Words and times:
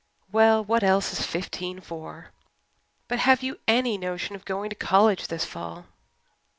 "Well, 0.31 0.63
what 0.63 0.83
else 0.83 1.13
is 1.13 1.23
fifteen 1.23 1.79
for? 1.79 2.31
But 3.07 3.19
have 3.19 3.43
you 3.43 3.59
any 3.67 3.99
notion 3.99 4.35
of 4.35 4.45
going 4.45 4.71
to 4.71 4.75
college 4.75 5.27
this 5.27 5.45
fall?" 5.45 5.85